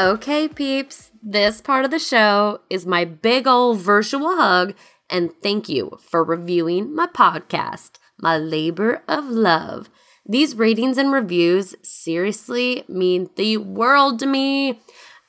Okay, 0.00 0.48
peeps, 0.48 1.10
this 1.22 1.60
part 1.60 1.84
of 1.84 1.90
the 1.90 1.98
show 1.98 2.62
is 2.70 2.86
my 2.86 3.04
big 3.04 3.46
old 3.46 3.80
virtual 3.80 4.34
hug, 4.34 4.72
and 5.10 5.30
thank 5.42 5.68
you 5.68 5.98
for 6.00 6.24
reviewing 6.24 6.94
my 6.94 7.06
podcast, 7.06 7.98
My 8.18 8.38
Labor 8.38 9.02
of 9.06 9.26
Love. 9.26 9.90
These 10.24 10.56
ratings 10.56 10.96
and 10.96 11.12
reviews 11.12 11.74
seriously 11.82 12.82
mean 12.88 13.28
the 13.36 13.58
world 13.58 14.18
to 14.20 14.26
me. 14.26 14.80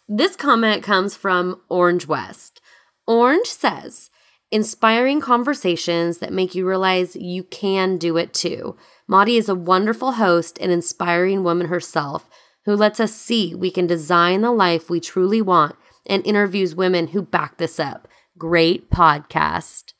This 0.07 0.37
comment 0.37 0.83
comes 0.83 1.17
from 1.17 1.59
Orange 1.67 2.07
West. 2.07 2.61
Orange 3.05 3.47
says, 3.47 4.09
inspiring 4.51 5.19
conversations 5.19 6.19
that 6.19 6.31
make 6.31 6.55
you 6.55 6.65
realize 6.65 7.17
you 7.17 7.43
can 7.43 7.97
do 7.97 8.15
it 8.15 8.33
too. 8.33 8.77
Mari 9.05 9.35
is 9.35 9.49
a 9.49 9.53
wonderful 9.53 10.13
host 10.13 10.57
and 10.61 10.71
inspiring 10.71 11.43
woman 11.43 11.67
herself 11.67 12.29
who 12.65 12.75
lets 12.75 12.99
us 12.99 13.13
see 13.13 13.55
we 13.55 13.71
can 13.71 13.87
design 13.87 14.41
the 14.41 14.51
life 14.51 14.89
we 14.89 14.99
truly 14.99 15.41
want 15.41 15.75
and 16.05 16.25
interviews 16.25 16.75
women 16.75 17.07
who 17.07 17.21
back 17.21 17.57
this 17.57 17.79
up. 17.79 18.07
Great 18.37 18.89
podcast. 18.89 19.93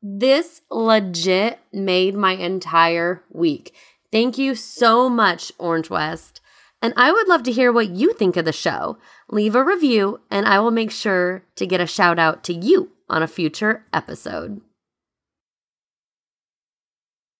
This 0.00 0.60
legit 0.70 1.58
made 1.72 2.14
my 2.14 2.32
entire 2.32 3.24
week. 3.30 3.74
Thank 4.12 4.38
you 4.38 4.54
so 4.54 5.08
much, 5.08 5.52
Orange 5.58 5.90
West. 5.90 6.40
And 6.80 6.94
I 6.96 7.10
would 7.10 7.26
love 7.26 7.42
to 7.44 7.52
hear 7.52 7.72
what 7.72 7.90
you 7.90 8.12
think 8.12 8.36
of 8.36 8.44
the 8.44 8.52
show. 8.52 8.98
Leave 9.28 9.56
a 9.56 9.64
review, 9.64 10.20
and 10.30 10.46
I 10.46 10.60
will 10.60 10.70
make 10.70 10.92
sure 10.92 11.44
to 11.56 11.66
get 11.66 11.80
a 11.80 11.86
shout 11.86 12.18
out 12.18 12.44
to 12.44 12.54
you 12.54 12.92
on 13.08 13.22
a 13.22 13.26
future 13.26 13.84
episode. 13.92 14.60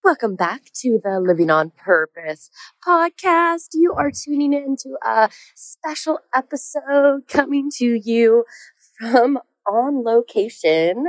Welcome 0.08 0.36
back 0.36 0.62
to 0.76 0.98
the 1.04 1.20
Living 1.20 1.50
on 1.50 1.70
Purpose 1.76 2.48
podcast. 2.82 3.66
You 3.74 3.92
are 3.92 4.10
tuning 4.10 4.54
in 4.54 4.74
to 4.76 4.96
a 5.06 5.28
special 5.54 6.20
episode 6.34 7.28
coming 7.28 7.68
to 7.74 8.00
you 8.02 8.46
from 8.98 9.38
on 9.70 10.02
location, 10.02 11.08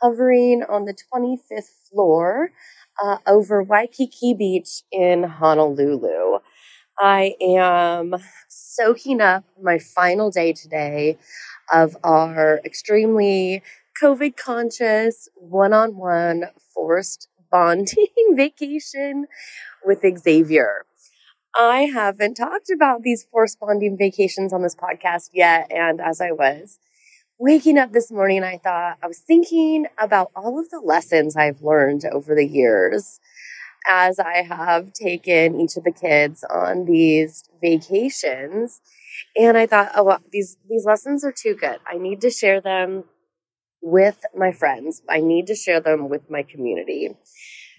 hovering 0.00 0.62
on 0.62 0.84
the 0.84 0.94
25th 0.94 1.90
floor 1.90 2.52
uh, 3.02 3.16
over 3.26 3.64
Waikiki 3.64 4.32
Beach 4.32 4.82
in 4.92 5.24
Honolulu. 5.24 6.38
I 7.00 7.34
am 7.40 8.14
soaking 8.46 9.20
up 9.20 9.42
my 9.60 9.80
final 9.80 10.30
day 10.30 10.52
today 10.52 11.18
of 11.72 11.96
our 12.04 12.60
extremely 12.64 13.64
COVID 14.00 14.36
conscious 14.36 15.28
one 15.34 15.72
on 15.72 15.96
one 15.96 16.44
forced 16.72 17.28
bonding 17.50 18.08
vacation 18.36 19.26
with 19.84 20.04
Xavier. 20.18 20.86
I 21.56 21.82
haven't 21.92 22.34
talked 22.34 22.70
about 22.70 23.02
these 23.02 23.24
forced 23.24 23.58
bonding 23.58 23.96
vacations 23.96 24.52
on 24.52 24.62
this 24.62 24.76
podcast 24.76 25.30
yet. 25.32 25.70
And 25.70 26.00
as 26.00 26.20
I 26.20 26.32
was 26.32 26.78
waking 27.38 27.78
up 27.78 27.92
this 27.92 28.12
morning, 28.12 28.44
I 28.44 28.58
thought 28.58 28.98
I 29.02 29.06
was 29.06 29.18
thinking 29.18 29.86
about 29.98 30.30
all 30.36 30.58
of 30.58 30.68
the 30.68 30.80
lessons 30.80 31.34
I've 31.34 31.62
learned 31.62 32.04
over 32.12 32.34
the 32.34 32.46
years 32.46 33.20
as 33.88 34.18
I 34.18 34.42
have 34.42 34.92
taken 34.92 35.60
each 35.60 35.76
of 35.76 35.84
the 35.84 35.92
kids 35.92 36.44
on 36.44 36.84
these 36.84 37.44
vacations. 37.60 38.80
And 39.36 39.56
I 39.56 39.66
thought, 39.66 39.92
oh, 39.94 40.18
these, 40.32 40.58
these 40.68 40.84
lessons 40.84 41.24
are 41.24 41.32
too 41.32 41.54
good. 41.54 41.78
I 41.86 41.96
need 41.96 42.20
to 42.22 42.30
share 42.30 42.60
them 42.60 43.04
with 43.82 44.24
my 44.36 44.52
friends. 44.52 45.02
I 45.08 45.20
need 45.20 45.46
to 45.48 45.54
share 45.54 45.80
them 45.80 46.08
with 46.08 46.30
my 46.30 46.42
community. 46.42 47.16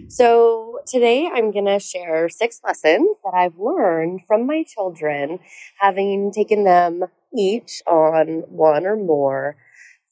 So 0.10 0.80
today 0.86 1.28
I'm 1.32 1.52
going 1.52 1.66
to 1.66 1.80
share 1.80 2.30
six 2.30 2.62
lessons 2.64 3.18
that 3.24 3.34
I've 3.34 3.58
learned 3.58 4.22
from 4.28 4.46
my 4.46 4.64
children, 4.64 5.40
having 5.80 6.32
taken 6.32 6.64
them 6.64 7.06
each 7.36 7.82
on 7.88 8.44
one 8.48 8.86
or 8.86 8.96
more 8.96 9.58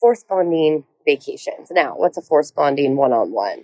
force 0.01 0.23
bonding 0.27 0.85
vacations. 1.05 1.69
Now, 1.71 1.93
what's 1.95 2.17
a 2.17 2.21
force 2.21 2.51
bonding 2.51 2.95
one 2.97 3.13
on 3.13 3.31
one? 3.31 3.63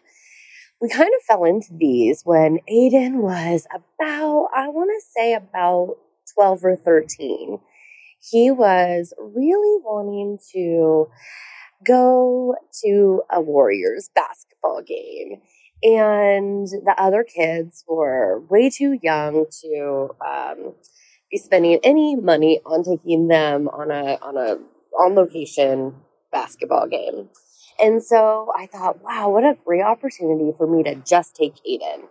We 0.80 0.90
kind 0.90 1.12
of 1.16 1.24
fell 1.24 1.44
into 1.44 1.74
these 1.76 2.22
when 2.24 2.60
Aiden 2.70 3.22
was 3.22 3.68
about, 3.72 4.48
I 4.56 4.68
want 4.70 4.90
to 4.90 5.08
say 5.16 5.34
about 5.34 5.98
12 6.36 6.66
or 6.66 6.76
13. 6.76 7.60
He 8.20 8.52
was 8.52 9.14
really 9.20 9.82
wanting 9.84 10.38
to 10.54 11.08
go 11.86 12.56
to 12.84 13.24
a 13.30 13.42
Warriors 13.42 14.10
basketball 14.14 14.82
game. 14.82 15.42
And 15.84 16.68
the 16.68 16.94
other 16.98 17.24
kids 17.24 17.84
were 17.88 18.40
way 18.50 18.70
too 18.70 19.00
young 19.02 19.46
to 19.64 20.10
um, 20.24 20.74
be 21.32 21.38
spending 21.38 21.80
any 21.84 22.16
money 22.16 22.62
on 22.66 22.84
taking 22.84 23.28
them 23.28 23.68
on 23.68 23.90
a 23.90 24.20
on 24.22 24.38
a 24.38 24.58
on 25.00 25.16
location 25.16 25.96
basketball 26.32 26.88
game. 26.88 27.30
And 27.80 28.04
so 28.04 28.52
I 28.56 28.68
thought, 28.68 29.04
wow, 29.04 29.30
what 29.30 29.44
a 29.44 29.58
great 29.66 29.82
opportunity 29.82 30.52
for 30.56 30.68
me 30.68 30.84
to 30.84 30.96
just 30.96 31.36
take 31.36 31.56
Aiden, 31.68 32.04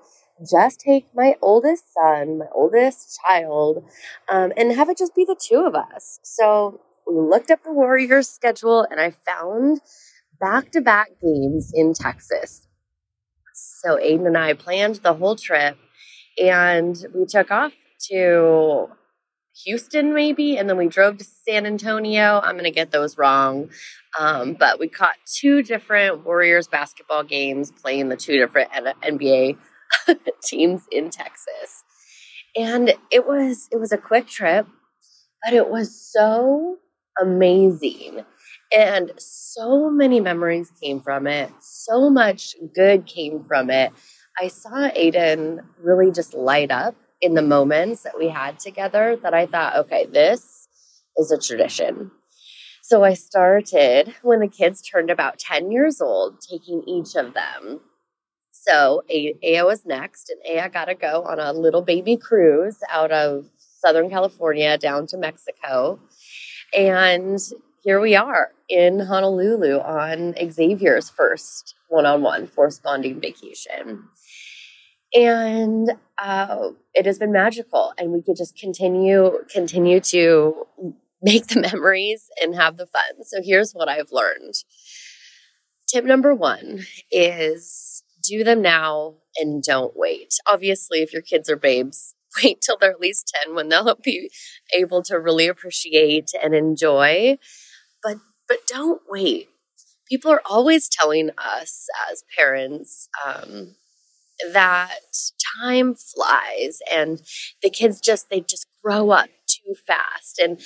just 0.50 0.80
take 0.80 1.06
my 1.14 1.36
oldest 1.40 1.92
son, 1.94 2.38
my 2.38 2.46
oldest 2.52 3.20
child, 3.24 3.84
um, 4.28 4.52
and 4.56 4.72
have 4.72 4.88
it 4.88 4.98
just 4.98 5.14
be 5.14 5.24
the 5.24 5.36
two 5.40 5.64
of 5.64 5.76
us. 5.76 6.18
So 6.24 6.80
we 7.10 7.20
looked 7.20 7.50
up 7.50 7.62
the 7.62 7.72
Warriors 7.72 8.28
schedule 8.28 8.86
and 8.90 9.00
I 9.00 9.10
found 9.10 9.80
back 10.40 10.70
to 10.72 10.80
back 10.80 11.08
games 11.22 11.72
in 11.74 11.92
Texas. 11.94 12.66
So 13.52 13.96
Aiden 13.96 14.26
and 14.26 14.38
I 14.38 14.54
planned 14.54 14.96
the 14.96 15.14
whole 15.14 15.36
trip 15.36 15.76
and 16.38 16.96
we 17.14 17.26
took 17.26 17.50
off 17.50 17.72
to 18.10 18.88
Houston, 19.64 20.14
maybe, 20.14 20.56
and 20.56 20.68
then 20.68 20.76
we 20.76 20.88
drove 20.88 21.18
to 21.18 21.24
San 21.24 21.66
Antonio. 21.66 22.40
I'm 22.42 22.54
going 22.54 22.64
to 22.64 22.70
get 22.70 22.92
those 22.92 23.18
wrong. 23.18 23.70
Um, 24.18 24.54
but 24.58 24.80
we 24.80 24.88
caught 24.88 25.16
two 25.26 25.62
different 25.62 26.24
Warriors 26.24 26.66
basketball 26.66 27.22
games 27.22 27.70
playing 27.70 28.08
the 28.08 28.16
two 28.16 28.38
different 28.38 28.70
NBA 28.72 29.58
teams 30.42 30.86
in 30.90 31.10
Texas. 31.10 31.84
And 32.56 32.94
it 33.10 33.26
was 33.26 33.68
it 33.70 33.76
was 33.78 33.92
a 33.92 33.98
quick 33.98 34.26
trip, 34.26 34.66
but 35.44 35.54
it 35.54 35.68
was 35.68 35.94
so 35.94 36.78
amazing. 37.20 38.24
And 38.76 39.12
so 39.18 39.90
many 39.90 40.20
memories 40.20 40.70
came 40.80 41.00
from 41.00 41.26
it. 41.26 41.50
So 41.60 42.08
much 42.08 42.54
good 42.74 43.06
came 43.06 43.42
from 43.42 43.70
it. 43.70 43.92
I 44.40 44.48
saw 44.48 44.90
Aiden 44.90 45.60
really 45.82 46.12
just 46.12 46.34
light 46.34 46.70
up 46.70 46.94
in 47.20 47.34
the 47.34 47.42
moments 47.42 48.02
that 48.02 48.18
we 48.18 48.28
had 48.28 48.58
together 48.58 49.16
that 49.22 49.34
I 49.34 49.46
thought, 49.46 49.76
okay, 49.76 50.06
this 50.06 50.68
is 51.16 51.30
a 51.30 51.38
tradition. 51.38 52.12
So 52.82 53.04
I 53.04 53.14
started 53.14 54.14
when 54.22 54.40
the 54.40 54.48
kids 54.48 54.82
turned 54.82 55.10
about 55.10 55.38
10 55.38 55.70
years 55.70 56.00
old, 56.00 56.40
taking 56.40 56.82
each 56.86 57.14
of 57.14 57.34
them. 57.34 57.80
So 58.50 59.02
Aya 59.10 59.64
was 59.64 59.86
next, 59.86 60.30
and 60.30 60.40
Aya 60.58 60.68
got 60.68 60.86
to 60.86 60.94
go 60.94 61.22
on 61.22 61.38
a 61.38 61.52
little 61.52 61.82
baby 61.82 62.16
cruise 62.16 62.78
out 62.90 63.10
of 63.10 63.46
Southern 63.84 64.10
California 64.10 64.76
down 64.76 65.06
to 65.08 65.16
Mexico. 65.16 65.98
And 66.76 67.38
here 67.82 68.00
we 68.00 68.14
are 68.14 68.52
in 68.68 69.00
Honolulu 69.00 69.78
on 69.80 70.34
Xavier's 70.50 71.10
first 71.10 71.74
one 71.88 72.06
on 72.06 72.22
one 72.22 72.46
force 72.46 72.78
bonding 72.78 73.20
vacation. 73.20 74.04
And 75.12 75.92
uh, 76.18 76.70
it 76.94 77.04
has 77.06 77.18
been 77.18 77.32
magical, 77.32 77.92
and 77.98 78.12
we 78.12 78.22
could 78.22 78.36
just 78.36 78.56
continue 78.56 79.44
continue 79.52 79.98
to 80.00 80.66
make 81.20 81.48
the 81.48 81.60
memories 81.72 82.28
and 82.40 82.54
have 82.54 82.76
the 82.76 82.86
fun. 82.86 83.24
So 83.24 83.40
here's 83.42 83.72
what 83.72 83.88
I've 83.88 84.12
learned. 84.12 84.54
Tip 85.88 86.04
number 86.04 86.32
one 86.32 86.84
is 87.10 88.04
do 88.22 88.44
them 88.44 88.62
now 88.62 89.14
and 89.36 89.62
don't 89.62 89.96
wait. 89.96 90.34
Obviously, 90.46 91.02
if 91.02 91.12
your 91.12 91.22
kids 91.22 91.50
are 91.50 91.56
babes, 91.56 92.14
wait 92.42 92.60
till 92.60 92.76
they're 92.80 92.90
at 92.92 93.00
least 93.00 93.32
10 93.44 93.54
when 93.54 93.68
they'll 93.68 93.96
be 94.02 94.30
able 94.76 95.02
to 95.04 95.16
really 95.18 95.48
appreciate 95.48 96.30
and 96.42 96.54
enjoy. 96.54 97.38
But 98.02 98.18
but 98.48 98.66
don't 98.66 99.02
wait. 99.08 99.48
People 100.08 100.32
are 100.32 100.42
always 100.48 100.88
telling 100.88 101.30
us 101.38 101.86
as 102.10 102.24
parents 102.36 103.08
um, 103.24 103.76
that 104.52 104.98
time 105.60 105.94
flies 105.94 106.78
and 106.90 107.22
the 107.62 107.70
kids 107.70 108.00
just 108.00 108.30
they 108.30 108.40
just 108.40 108.66
grow 108.82 109.10
up 109.10 109.28
too 109.46 109.74
fast. 109.86 110.38
And 110.38 110.60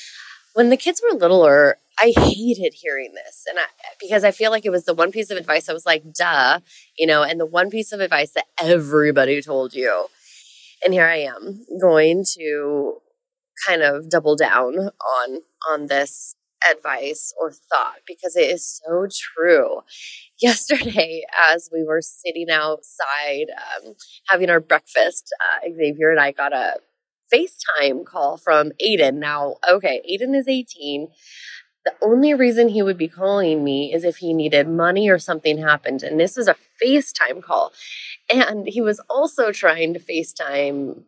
when 0.54 0.70
the 0.70 0.76
kids 0.76 1.02
were 1.02 1.18
littler, 1.18 1.78
I 1.98 2.12
hated 2.16 2.74
hearing 2.74 3.12
this. 3.14 3.44
And 3.48 3.58
I, 3.58 3.64
because 4.00 4.24
I 4.24 4.30
feel 4.30 4.50
like 4.50 4.64
it 4.64 4.70
was 4.70 4.84
the 4.84 4.94
one 4.94 5.12
piece 5.12 5.30
of 5.30 5.36
advice 5.36 5.68
I 5.68 5.72
was 5.72 5.86
like, 5.86 6.12
duh, 6.12 6.60
you 6.98 7.06
know, 7.06 7.22
and 7.22 7.38
the 7.38 7.46
one 7.46 7.70
piece 7.70 7.92
of 7.92 8.00
advice 8.00 8.32
that 8.32 8.46
everybody 8.60 9.40
told 9.42 9.74
you. 9.74 10.06
And 10.84 10.92
here 10.92 11.06
I 11.06 11.16
am 11.16 11.64
going 11.80 12.24
to 12.38 12.94
kind 13.66 13.82
of 13.82 14.10
double 14.10 14.36
down 14.36 14.74
on 14.78 15.40
on 15.70 15.86
this 15.86 16.34
advice 16.70 17.32
or 17.40 17.52
thought 17.52 17.98
because 18.06 18.36
it 18.36 18.50
is 18.50 18.80
so 18.84 19.06
true. 19.10 19.80
Yesterday, 20.42 21.22
as 21.50 21.70
we 21.72 21.84
were 21.84 22.00
sitting 22.02 22.50
outside 22.50 23.46
um, 23.50 23.94
having 24.28 24.50
our 24.50 24.60
breakfast, 24.60 25.32
uh, 25.40 25.68
Xavier 25.74 26.10
and 26.10 26.20
I 26.20 26.32
got 26.32 26.52
a 26.52 26.76
FaceTime 27.32 28.04
call 28.04 28.36
from 28.36 28.72
Aiden. 28.84 29.14
Now, 29.14 29.56
okay, 29.68 30.02
Aiden 30.10 30.36
is 30.36 30.48
18. 30.48 31.08
The 31.84 31.94
only 32.00 32.32
reason 32.32 32.68
he 32.68 32.82
would 32.82 32.96
be 32.96 33.08
calling 33.08 33.62
me 33.62 33.92
is 33.92 34.04
if 34.04 34.16
he 34.16 34.32
needed 34.32 34.66
money 34.68 35.10
or 35.10 35.18
something 35.18 35.58
happened. 35.58 36.02
And 36.02 36.18
this 36.18 36.36
was 36.36 36.48
a 36.48 36.56
FaceTime 36.82 37.42
call. 37.42 37.72
And 38.32 38.66
he 38.66 38.80
was 38.80 39.00
also 39.10 39.52
trying 39.52 39.92
to 39.94 40.00
FaceTime 40.00 41.02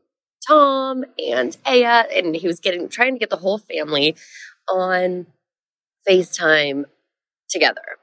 Tom 0.46 1.04
and 1.18 1.56
Aya, 1.66 2.04
and 2.14 2.36
he 2.36 2.46
was 2.46 2.60
getting 2.60 2.88
trying 2.88 3.14
to 3.14 3.18
get 3.18 3.30
the 3.30 3.36
whole 3.36 3.58
family 3.58 4.16
on 4.70 5.26
FaceTime 6.08 6.84
together. 7.48 7.98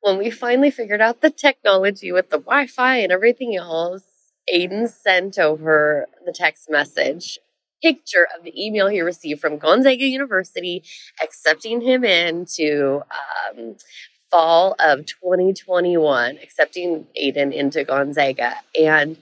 When 0.00 0.18
we 0.18 0.30
finally 0.30 0.70
figured 0.70 1.00
out 1.00 1.20
the 1.20 1.30
technology 1.30 2.12
with 2.12 2.30
the 2.30 2.38
Wi 2.38 2.66
Fi 2.66 2.96
and 2.96 3.12
everything 3.12 3.56
else, 3.56 4.04
Aiden 4.52 4.88
sent 4.88 5.38
over 5.38 6.06
the 6.24 6.32
text 6.32 6.70
message 6.70 7.38
picture 7.82 8.26
of 8.36 8.44
the 8.44 8.52
email 8.60 8.88
he 8.88 9.00
received 9.00 9.40
from 9.40 9.58
Gonzaga 9.58 10.04
University 10.04 10.82
accepting 11.22 11.80
him 11.80 12.04
into 12.04 13.02
um, 13.56 13.76
fall 14.30 14.74
of 14.78 15.06
2021, 15.06 16.38
accepting 16.42 17.06
Aiden 17.20 17.52
into 17.52 17.84
Gonzaga. 17.84 18.56
And 18.78 19.18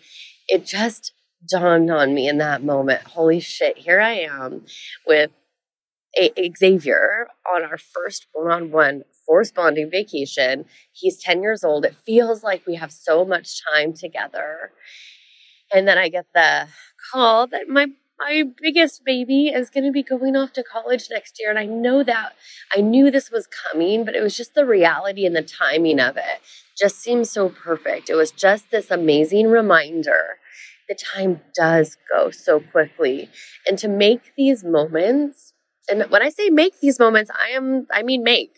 it 0.48 0.64
just 0.66 1.12
dawned 1.48 1.90
on 1.90 2.14
me 2.14 2.28
in 2.28 2.38
that 2.38 2.62
moment 2.62 3.02
holy 3.02 3.40
shit, 3.40 3.78
here 3.78 4.00
I 4.00 4.12
am 4.12 4.64
with 5.06 5.30
a- 6.16 6.52
Xavier 6.56 7.28
on 7.46 7.62
our 7.62 7.78
first 7.78 8.26
one 8.32 8.50
on 8.50 8.70
one 8.70 9.04
forced 9.26 9.54
bonding 9.54 9.90
vacation. 9.90 10.64
He's 10.92 11.18
10 11.18 11.42
years 11.42 11.62
old. 11.64 11.84
It 11.84 11.96
feels 12.04 12.42
like 12.42 12.66
we 12.66 12.76
have 12.76 12.92
so 12.92 13.24
much 13.24 13.60
time 13.72 13.92
together. 13.92 14.70
And 15.72 15.86
then 15.86 15.98
I 15.98 16.08
get 16.08 16.26
the 16.34 16.68
call 17.12 17.46
that 17.48 17.68
my 17.68 17.88
my 18.18 18.44
biggest 18.60 19.04
baby 19.04 19.48
is 19.48 19.70
going 19.70 19.84
to 19.84 19.92
be 19.92 20.02
going 20.02 20.36
off 20.36 20.52
to 20.54 20.62
college 20.62 21.08
next 21.10 21.38
year 21.38 21.50
and 21.50 21.58
I 21.58 21.66
know 21.66 22.02
that 22.02 22.32
I 22.74 22.80
knew 22.80 23.10
this 23.10 23.30
was 23.30 23.46
coming 23.46 24.04
but 24.04 24.14
it 24.14 24.22
was 24.22 24.36
just 24.36 24.54
the 24.54 24.64
reality 24.64 25.26
and 25.26 25.36
the 25.36 25.42
timing 25.42 26.00
of 26.00 26.16
it 26.16 26.40
just 26.78 26.98
seemed 26.98 27.26
so 27.26 27.48
perfect. 27.48 28.10
It 28.10 28.14
was 28.14 28.30
just 28.30 28.70
this 28.70 28.90
amazing 28.90 29.48
reminder 29.48 30.38
the 30.88 30.94
time 30.94 31.40
does 31.54 31.96
go 32.08 32.30
so 32.30 32.60
quickly 32.60 33.28
and 33.66 33.78
to 33.78 33.88
make 33.88 34.34
these 34.36 34.62
moments 34.62 35.52
and 35.88 36.04
when 36.10 36.22
I 36.22 36.30
say 36.30 36.48
make 36.48 36.80
these 36.80 36.98
moments 36.98 37.30
I 37.34 37.50
am 37.50 37.86
I 37.90 38.02
mean 38.02 38.22
make 38.22 38.52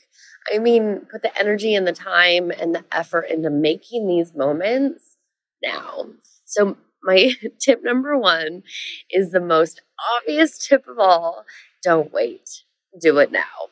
I 0.53 0.59
mean 0.59 1.07
put 1.11 1.23
the 1.23 1.37
energy 1.39 1.75
and 1.75 1.87
the 1.87 1.93
time 1.93 2.51
and 2.51 2.75
the 2.75 2.85
effort 2.93 3.27
into 3.31 3.51
making 3.51 4.07
these 4.07 4.35
moments 4.35 5.17
now. 5.63 6.07
So 6.45 6.77
my 7.03 7.33
tip 7.61 7.83
number 7.83 8.17
one 8.17 8.63
is 9.11 9.31
the 9.31 9.41
most 9.41 9.83
obvious 10.17 10.59
tip 10.59 10.87
of 10.89 10.99
all 10.99 11.45
don't 11.83 12.13
wait, 12.13 12.65
do 13.01 13.19
it 13.19 13.31
now. 13.31 13.69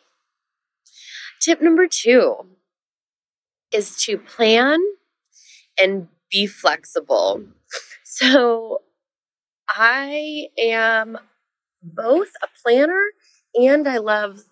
Tip 1.40 1.60
number 1.60 1.86
two 1.86 2.46
is 3.72 3.96
to 4.04 4.16
plan 4.18 4.80
and 5.80 6.08
be 6.30 6.46
flexible. 6.46 7.42
So 8.08 8.80
I 9.68 10.46
am 10.58 11.18
both 11.82 12.28
a 12.42 12.48
planner 12.62 13.02
and 13.54 13.86
I 13.86 13.98
love 13.98 14.44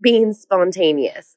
being 0.00 0.32
spontaneous. 0.32 1.36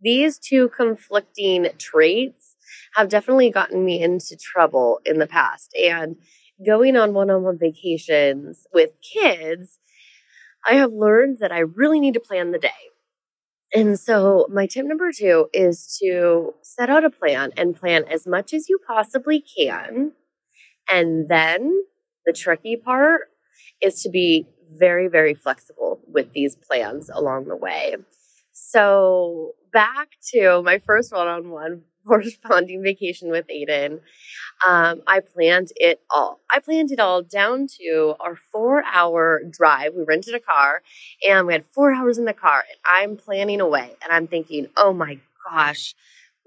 These 0.00 0.38
two 0.38 0.68
conflicting 0.68 1.70
traits 1.78 2.53
have 2.94 3.08
definitely 3.08 3.50
gotten 3.50 3.84
me 3.84 4.02
into 4.02 4.36
trouble 4.36 5.00
in 5.04 5.18
the 5.18 5.26
past. 5.26 5.74
And 5.80 6.16
going 6.64 6.96
on 6.96 7.14
one 7.14 7.30
on 7.30 7.42
one 7.42 7.58
vacations 7.58 8.66
with 8.72 8.90
kids, 9.02 9.78
I 10.66 10.74
have 10.74 10.92
learned 10.92 11.38
that 11.40 11.52
I 11.52 11.60
really 11.60 12.00
need 12.00 12.14
to 12.14 12.20
plan 12.20 12.52
the 12.52 12.58
day. 12.58 12.70
And 13.74 13.98
so, 13.98 14.46
my 14.50 14.66
tip 14.66 14.86
number 14.86 15.10
two 15.10 15.48
is 15.52 15.98
to 16.00 16.54
set 16.62 16.90
out 16.90 17.04
a 17.04 17.10
plan 17.10 17.50
and 17.56 17.74
plan 17.74 18.04
as 18.04 18.26
much 18.26 18.54
as 18.54 18.68
you 18.68 18.78
possibly 18.86 19.42
can. 19.58 20.12
And 20.90 21.28
then 21.28 21.84
the 22.24 22.32
tricky 22.32 22.76
part 22.76 23.22
is 23.82 24.00
to 24.02 24.10
be 24.10 24.46
very, 24.78 25.08
very 25.08 25.34
flexible 25.34 26.00
with 26.06 26.32
these 26.32 26.56
plans 26.56 27.10
along 27.12 27.46
the 27.46 27.56
way. 27.56 27.96
So, 28.52 29.54
back 29.72 30.10
to 30.32 30.62
my 30.62 30.78
first 30.78 31.12
one 31.12 31.26
on 31.26 31.50
one 31.50 31.82
corresponding 32.06 32.82
vacation 32.82 33.30
with 33.30 33.46
Aiden, 33.48 34.00
um, 34.66 35.02
I 35.06 35.20
planned 35.20 35.68
it 35.76 36.00
all. 36.10 36.40
I 36.54 36.60
planned 36.60 36.90
it 36.92 37.00
all 37.00 37.22
down 37.22 37.66
to 37.80 38.14
our 38.20 38.36
four 38.36 38.82
hour 38.84 39.42
drive. 39.50 39.94
We 39.94 40.04
rented 40.04 40.34
a 40.34 40.40
car 40.40 40.82
and 41.28 41.46
we 41.46 41.52
had 41.52 41.64
four 41.72 41.92
hours 41.92 42.18
in 42.18 42.24
the 42.24 42.32
car, 42.32 42.64
and 42.68 42.78
I'm 42.86 43.16
planning 43.16 43.60
away. 43.60 43.94
And 44.02 44.12
I'm 44.12 44.26
thinking, 44.26 44.68
oh 44.76 44.92
my 44.92 45.18
gosh, 45.50 45.94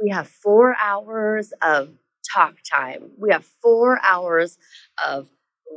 we 0.01 0.09
have 0.09 0.27
four 0.27 0.75
hours 0.81 1.53
of 1.61 1.89
talk 2.33 2.55
time. 2.69 3.11
We 3.17 3.31
have 3.31 3.45
four 3.61 3.99
hours 4.03 4.57
of 5.05 5.29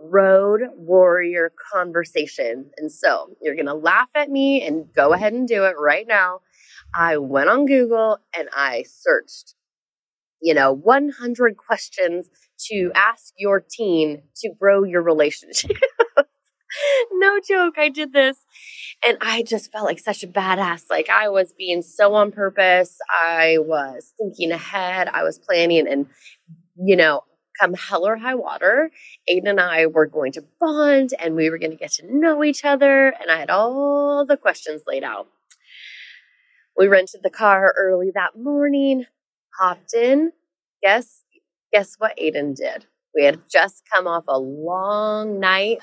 road 0.02 0.62
warrior 0.76 1.52
conversation. 1.72 2.70
And 2.78 2.90
so 2.90 3.36
you're 3.42 3.54
going 3.54 3.66
to 3.66 3.74
laugh 3.74 4.08
at 4.14 4.30
me 4.30 4.66
and 4.66 4.92
go 4.94 5.12
ahead 5.12 5.32
and 5.32 5.46
do 5.46 5.64
it 5.64 5.76
right 5.78 6.06
now. 6.06 6.40
I 6.94 7.18
went 7.18 7.50
on 7.50 7.66
Google 7.66 8.18
and 8.36 8.48
I 8.52 8.84
searched 8.88 9.54
you 10.40 10.54
know, 10.54 10.72
100 10.72 11.56
questions 11.56 12.28
to 12.68 12.90
ask 12.94 13.32
your 13.38 13.60
teen 13.60 14.22
to 14.36 14.50
grow 14.58 14.84
your 14.84 15.02
relationship. 15.02 15.76
no 17.12 17.40
joke, 17.40 17.74
I 17.78 17.88
did 17.88 18.12
this. 18.12 18.38
And 19.06 19.18
I 19.20 19.42
just 19.42 19.72
felt 19.72 19.86
like 19.86 19.98
such 19.98 20.22
a 20.22 20.28
badass. 20.28 20.84
Like 20.90 21.08
I 21.08 21.28
was 21.28 21.52
being 21.52 21.82
so 21.82 22.14
on 22.14 22.32
purpose. 22.32 22.98
I 23.10 23.56
was 23.58 24.12
thinking 24.18 24.52
ahead. 24.52 25.08
I 25.08 25.22
was 25.22 25.38
planning 25.38 25.88
and, 25.88 26.06
you 26.76 26.96
know, 26.96 27.22
come 27.60 27.74
hell 27.74 28.06
or 28.06 28.16
high 28.16 28.34
water, 28.34 28.90
Aiden 29.28 29.48
and 29.48 29.60
I 29.60 29.86
were 29.86 30.06
going 30.06 30.32
to 30.32 30.44
bond 30.58 31.10
and 31.18 31.34
we 31.34 31.50
were 31.50 31.58
going 31.58 31.72
to 31.72 31.76
get 31.76 31.92
to 31.92 32.16
know 32.16 32.42
each 32.42 32.64
other. 32.64 33.08
And 33.08 33.30
I 33.30 33.38
had 33.38 33.50
all 33.50 34.24
the 34.24 34.36
questions 34.36 34.82
laid 34.86 35.04
out. 35.04 35.28
We 36.76 36.86
rented 36.86 37.20
the 37.22 37.30
car 37.30 37.74
early 37.76 38.10
that 38.14 38.38
morning, 38.38 39.04
hopped 39.58 39.94
in. 39.94 40.32
Guess 40.82 41.24
guess 41.72 41.94
what 41.98 42.16
Aiden 42.18 42.54
did? 42.54 42.86
We 43.14 43.24
had 43.24 43.40
just 43.50 43.82
come 43.92 44.06
off 44.06 44.24
a 44.28 44.38
long 44.38 45.40
night 45.40 45.80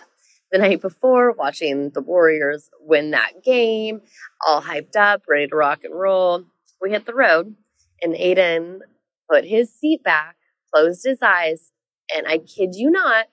the 0.52 0.58
night 0.58 0.82
before 0.82 1.32
watching 1.34 1.90
the 1.90 2.02
Warriors 2.02 2.70
win 2.80 3.12
that 3.12 3.44
game, 3.44 4.02
all 4.46 4.62
hyped 4.62 4.96
up, 4.96 5.24
ready 5.28 5.48
to 5.48 5.56
rock 5.56 5.84
and 5.84 5.94
roll. 5.94 6.44
We 6.82 6.92
hit 6.92 7.06
the 7.06 7.14
road 7.14 7.56
and 8.02 8.14
Aiden 8.14 8.80
put 9.30 9.46
his 9.46 9.74
seat 9.74 10.04
back, 10.04 10.38
closed 10.74 11.06
his 11.06 11.22
eyes, 11.22 11.72
and 12.16 12.28
I 12.28 12.38
kid 12.38 12.76
you 12.76 12.90
not, 12.90 13.26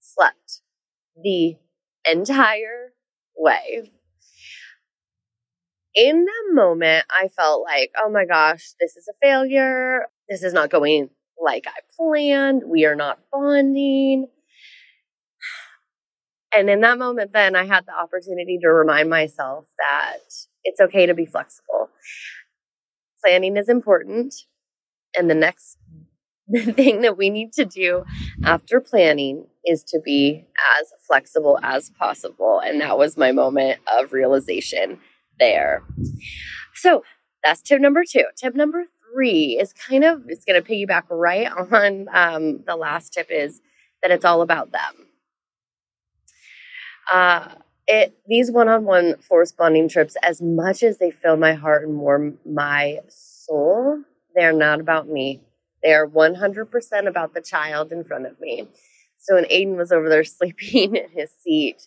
slept 0.00 0.62
the 1.20 1.56
entire 2.10 2.92
way 3.36 3.90
in 5.94 6.24
that 6.24 6.44
moment, 6.52 7.04
I 7.10 7.28
felt 7.28 7.62
like, 7.62 7.90
oh 8.02 8.10
my 8.10 8.24
gosh, 8.24 8.72
this 8.80 8.96
is 8.96 9.08
a 9.08 9.14
failure. 9.20 10.06
This 10.28 10.42
is 10.42 10.52
not 10.52 10.70
going 10.70 11.10
like 11.42 11.66
I 11.66 11.80
planned. 11.96 12.62
We 12.66 12.84
are 12.84 12.96
not 12.96 13.18
bonding. 13.32 14.26
And 16.52 16.68
in 16.68 16.80
that 16.80 16.98
moment, 16.98 17.32
then 17.32 17.54
I 17.54 17.64
had 17.64 17.86
the 17.86 17.96
opportunity 17.96 18.58
to 18.60 18.68
remind 18.70 19.08
myself 19.08 19.66
that 19.78 20.18
it's 20.64 20.80
okay 20.80 21.06
to 21.06 21.14
be 21.14 21.24
flexible. 21.24 21.90
Planning 23.24 23.56
is 23.56 23.68
important. 23.68 24.34
And 25.16 25.30
the 25.30 25.36
next 25.36 25.78
thing 26.74 27.02
that 27.02 27.16
we 27.16 27.30
need 27.30 27.52
to 27.52 27.64
do 27.64 28.04
after 28.42 28.80
planning 28.80 29.46
is 29.64 29.84
to 29.84 30.00
be 30.04 30.44
as 30.80 30.92
flexible 31.06 31.60
as 31.62 31.90
possible. 31.90 32.60
And 32.64 32.80
that 32.80 32.98
was 32.98 33.16
my 33.16 33.30
moment 33.30 33.78
of 33.86 34.12
realization 34.12 34.98
there. 35.40 35.82
So 36.74 37.02
that's 37.42 37.62
tip 37.62 37.80
number 37.80 38.04
two. 38.08 38.24
Tip 38.36 38.54
number 38.54 38.84
three 39.12 39.58
is 39.60 39.72
kind 39.72 40.04
of, 40.04 40.22
it's 40.28 40.44
going 40.44 40.62
to 40.62 40.68
piggyback 40.68 41.04
right 41.10 41.50
on 41.72 42.08
um, 42.12 42.62
the 42.66 42.76
last 42.76 43.12
tip 43.12 43.26
is 43.30 43.60
that 44.02 44.12
it's 44.12 44.24
all 44.24 44.42
about 44.42 44.70
them. 44.72 45.06
Uh, 47.12 47.48
it 47.88 48.16
these 48.28 48.52
one-on-one 48.52 49.16
force 49.18 49.50
bonding 49.50 49.88
trips, 49.88 50.16
as 50.22 50.40
much 50.40 50.82
as 50.84 50.98
they 50.98 51.10
fill 51.10 51.36
my 51.36 51.54
heart 51.54 51.82
and 51.82 51.98
warm 51.98 52.38
my 52.46 53.00
soul, 53.08 54.02
they're 54.34 54.52
not 54.52 54.80
about 54.80 55.08
me. 55.08 55.40
They 55.82 55.92
are 55.94 56.06
100% 56.06 57.08
about 57.08 57.34
the 57.34 57.40
child 57.40 57.90
in 57.90 58.04
front 58.04 58.26
of 58.26 58.38
me. 58.38 58.68
So 59.18 59.34
when 59.34 59.44
Aiden 59.44 59.76
was 59.76 59.92
over 59.92 60.08
there 60.08 60.24
sleeping 60.24 60.96
in 60.96 61.08
his 61.10 61.30
seat, 61.42 61.86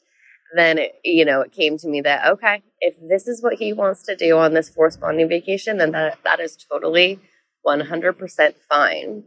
then 0.58 0.78
it, 0.78 0.96
you 1.04 1.26
know, 1.26 1.42
it 1.42 1.52
came 1.52 1.78
to 1.78 1.88
me 1.88 2.02
that 2.02 2.28
okay, 2.34 2.64
if 2.80 2.96
this 3.08 3.28
is 3.28 3.42
what 3.42 3.56
he 3.56 3.74
wants 3.74 4.04
to 4.04 4.16
do 4.16 4.38
on 4.38 4.54
this 4.54 4.70
force 4.70 4.98
bonding 4.98 5.30
vacation, 5.30 5.78
then 5.78 5.92
that 5.92 6.20
that 6.24 6.40
is 6.40 6.56
totally 6.56 7.20
100% 7.66 8.54
fine. 8.70 9.24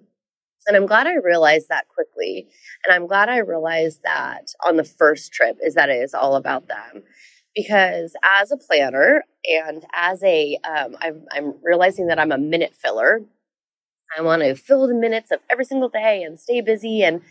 And 0.67 0.77
I'm 0.77 0.87
glad 0.87 1.07
I 1.07 1.15
realized 1.15 1.69
that 1.69 1.87
quickly. 1.89 2.49
And 2.85 2.95
I'm 2.95 3.07
glad 3.07 3.29
I 3.29 3.39
realized 3.39 4.01
that 4.03 4.49
on 4.67 4.77
the 4.77 4.85
first 4.85 5.33
trip 5.33 5.59
is 5.63 5.75
that 5.75 5.89
it 5.89 6.03
is 6.03 6.13
all 6.13 6.35
about 6.35 6.67
them. 6.69 7.05
Because 7.55 8.15
as 8.23 8.51
a 8.51 8.57
planner 8.57 9.25
and 9.45 9.85
as 9.95 10.23
a, 10.23 10.59
um, 10.65 10.97
I'm, 11.01 11.25
I'm 11.33 11.55
realizing 11.63 12.09
that 12.09 12.19
I'm 12.19 12.33
a 12.33 12.39
minute 12.39 12.75
filler. 12.75 13.23
I 14.17 14.23
want 14.23 14.43
to 14.43 14.55
fill 14.55 14.87
the 14.87 14.95
minutes 14.95 15.31
of 15.31 15.41
every 15.49 15.65
single 15.65 15.89
day 15.89 16.23
and 16.23 16.39
stay 16.39 16.61
busy. 16.61 17.03
And, 17.03 17.23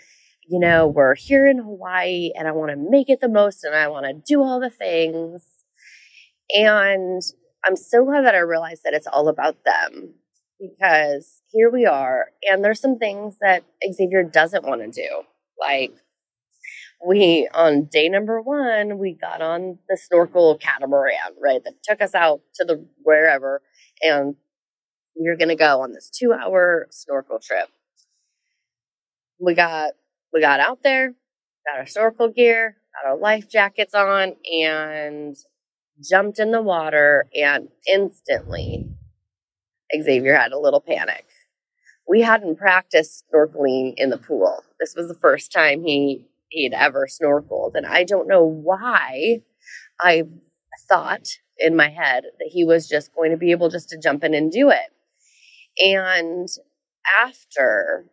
you 0.48 0.60
know, 0.60 0.88
we're 0.88 1.16
here 1.16 1.48
in 1.48 1.58
Hawaii 1.58 2.32
and 2.36 2.48
I 2.48 2.52
want 2.52 2.72
to 2.72 2.78
make 2.78 3.10
it 3.10 3.20
the 3.22 3.30
most 3.30 3.64
and 3.64 3.76
I 3.76 3.88
want 3.88 4.06
to 4.06 4.14
do 4.14 4.42
all 4.44 4.60
the 4.60 4.70
things. 4.70 5.44
And 6.50 7.22
I'm 7.66 7.76
so 7.76 8.06
glad 8.06 8.26
that 8.26 8.36
I 8.36 8.40
realized 8.40 8.84
that 8.84 8.94
it's 8.94 9.08
all 9.08 9.28
about 9.28 9.58
them 9.66 10.14
because 10.60 11.42
here 11.52 11.72
we 11.72 11.86
are, 11.86 12.28
and 12.44 12.64
there's 12.64 12.80
some 12.80 12.98
things 12.98 13.38
that 13.42 13.64
Xavier 13.92 14.24
doesn't 14.24 14.66
want 14.66 14.82
to 14.82 14.92
do. 14.92 15.24
Like, 15.60 15.94
we, 17.06 17.50
on 17.54 17.86
day 17.86 18.10
number 18.10 18.42
one, 18.42 18.98
we 18.98 19.14
got 19.14 19.42
on 19.42 19.80
the 19.90 19.98
snorkel 19.98 20.58
catamaran, 20.58 21.36
right? 21.42 21.64
That 21.64 21.84
took 21.84 22.02
us 22.02 22.16
out 22.16 22.42
to 22.56 22.66
the 22.66 22.86
wherever, 23.04 23.62
and 24.02 24.36
we 25.20 25.30
were 25.30 25.38
going 25.38 25.50
to 25.50 25.56
go 25.56 25.82
on 25.82 25.94
this 25.94 26.10
two 26.10 26.34
hour 26.34 26.88
snorkel 26.92 27.40
trip. 27.40 27.70
We 29.40 29.56
got, 29.56 29.92
we 30.36 30.42
got 30.42 30.60
out 30.60 30.84
there, 30.84 31.16
got 31.66 31.80
our 31.80 31.86
snorkel 31.86 32.28
gear, 32.28 32.76
got 32.94 33.10
our 33.10 33.18
life 33.18 33.50
jackets 33.50 33.94
on, 33.94 34.36
and 34.52 35.38
jumped 36.04 36.40
in 36.40 36.52
the 36.52 36.62
water, 36.62 37.26
and 37.34 37.70
instantly 37.92 38.86
Xavier 39.98 40.36
had 40.36 40.52
a 40.52 40.60
little 40.60 40.82
panic. 40.82 41.26
We 42.08 42.22
hadn't 42.22 42.58
practiced 42.58 43.24
snorkeling 43.34 43.94
in 43.96 44.10
the 44.10 44.18
pool. 44.18 44.62
This 44.78 44.94
was 44.96 45.08
the 45.08 45.16
first 45.16 45.54
time 45.54 45.84
he 45.84 46.26
he'd 46.50 46.74
ever 46.74 47.08
snorkeled, 47.08 47.72
and 47.76 47.86
I 47.86 48.04
don't 48.04 48.28
know 48.28 48.44
why 48.44 49.42
I 50.02 50.24
thought 50.90 51.28
in 51.58 51.78
my 51.78 51.88
head 51.88 52.26
that 52.40 52.50
he 52.52 52.66
was 52.66 52.90
just 52.90 53.16
going 53.16 53.32
to 53.32 53.38
be 53.38 53.52
able 53.52 53.70
just 53.70 53.88
to 53.90 53.98
jump 53.98 54.26
in 54.26 54.34
and 54.34 54.52
do 54.52 54.70
it. 54.70 54.92
And 55.80 56.50
after 57.18 58.06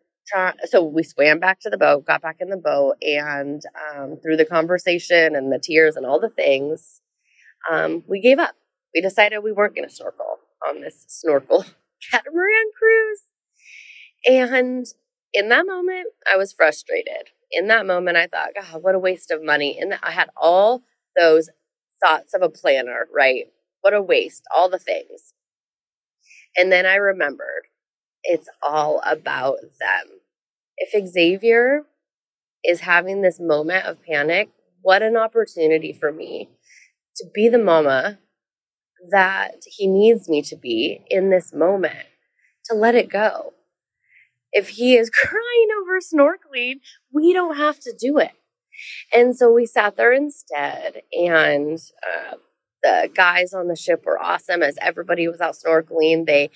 so 0.64 0.84
we 0.84 1.02
swam 1.02 1.38
back 1.38 1.60
to 1.60 1.70
the 1.70 1.78
boat, 1.78 2.06
got 2.06 2.22
back 2.22 2.36
in 2.40 2.48
the 2.48 2.56
boat, 2.56 2.96
and 3.02 3.62
um, 3.90 4.16
through 4.22 4.36
the 4.36 4.44
conversation 4.44 5.34
and 5.34 5.52
the 5.52 5.58
tears 5.58 5.96
and 5.96 6.06
all 6.06 6.20
the 6.20 6.28
things, 6.28 7.00
um, 7.70 8.02
we 8.08 8.20
gave 8.20 8.38
up. 8.38 8.54
We 8.94 9.00
decided 9.00 9.40
we 9.40 9.52
weren't 9.52 9.74
going 9.74 9.88
to 9.88 9.94
snorkel 9.94 10.38
on 10.68 10.80
this 10.80 11.04
snorkel 11.08 11.64
catamaran 12.10 12.70
cruise. 12.78 13.22
And 14.26 14.86
in 15.32 15.48
that 15.48 15.66
moment, 15.66 16.08
I 16.30 16.36
was 16.36 16.52
frustrated. 16.52 17.30
In 17.50 17.68
that 17.68 17.86
moment, 17.86 18.16
I 18.16 18.26
thought, 18.26 18.50
God, 18.54 18.82
what 18.82 18.94
a 18.94 18.98
waste 18.98 19.30
of 19.30 19.42
money. 19.42 19.78
And 19.80 19.98
I 20.02 20.12
had 20.12 20.30
all 20.36 20.82
those 21.18 21.50
thoughts 22.04 22.34
of 22.34 22.42
a 22.42 22.48
planner, 22.48 23.06
right? 23.14 23.46
What 23.80 23.94
a 23.94 24.02
waste, 24.02 24.44
all 24.54 24.68
the 24.68 24.78
things. 24.78 25.34
And 26.56 26.70
then 26.70 26.86
I 26.86 26.96
remembered 26.96 27.66
it's 28.24 28.48
all 28.62 29.00
about 29.04 29.58
them. 29.60 30.20
If 30.76 31.08
Xavier 31.08 31.84
is 32.64 32.80
having 32.80 33.22
this 33.22 33.40
moment 33.40 33.86
of 33.86 34.02
panic, 34.02 34.50
what 34.82 35.02
an 35.02 35.16
opportunity 35.16 35.92
for 35.92 36.12
me 36.12 36.48
to 37.16 37.26
be 37.34 37.48
the 37.48 37.58
mama 37.58 38.18
that 39.10 39.62
he 39.66 39.86
needs 39.86 40.28
me 40.28 40.42
to 40.42 40.56
be 40.56 41.04
in 41.10 41.30
this 41.30 41.52
moment, 41.52 42.06
to 42.66 42.74
let 42.74 42.94
it 42.94 43.10
go. 43.10 43.52
If 44.52 44.70
he 44.70 44.96
is 44.96 45.10
crying 45.14 45.68
over 45.80 45.98
snorkeling, 45.98 46.76
we 47.12 47.32
don't 47.32 47.56
have 47.56 47.80
to 47.80 47.94
do 47.98 48.18
it. 48.18 48.32
And 49.12 49.36
so 49.36 49.52
we 49.52 49.66
sat 49.66 49.96
there 49.96 50.12
instead, 50.12 51.02
and 51.12 51.78
uh, 52.02 52.36
the 52.82 53.10
guys 53.14 53.52
on 53.52 53.68
the 53.68 53.76
ship 53.76 54.04
were 54.04 54.20
awesome. 54.22 54.62
As 54.62 54.78
everybody 54.80 55.28
was 55.28 55.40
out 55.40 55.54
snorkeling, 55.54 56.26
they 56.26 56.50